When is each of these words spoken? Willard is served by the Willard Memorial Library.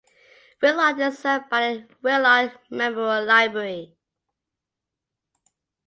Willard 0.63 0.97
is 0.97 1.19
served 1.19 1.47
by 1.51 1.73
the 1.73 1.87
Willard 2.01 2.57
Memorial 2.71 3.23
Library. 3.23 3.95